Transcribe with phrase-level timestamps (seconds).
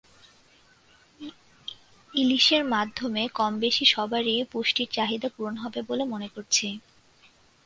[2.13, 6.67] ইলিশের মাধ্যমে কম-বেশি সবারই পুষ্টির চাহিদা পূরণ হবে বলে মনে করছি।